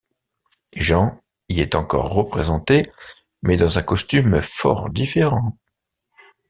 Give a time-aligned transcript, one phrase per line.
[0.75, 2.89] Jean y est encore représenté,
[3.43, 5.59] mais dans un costume fort différent.